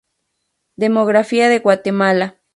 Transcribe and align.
Demografía 0.77 1.47
de 1.47 1.59
Guatemala 1.59 2.39